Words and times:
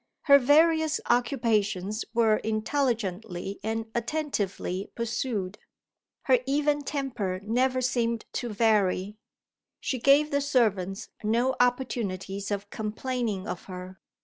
Her 0.23 0.39
various 0.39 0.99
occupations 1.11 2.05
were 2.11 2.37
intelligently 2.37 3.59
and 3.61 3.85
attentively 3.93 4.89
pursued; 4.95 5.59
her 6.23 6.39
even 6.47 6.81
temper 6.81 7.39
never 7.43 7.81
seemed 7.81 8.25
to 8.33 8.49
vary; 8.49 9.19
she 9.79 9.99
gave 9.99 10.31
the 10.31 10.41
servants 10.41 11.09
no 11.23 11.55
opportunities 11.59 12.49
of 12.49 12.71
complaining 12.71 13.47
of 13.47 13.65
her. 13.65 13.99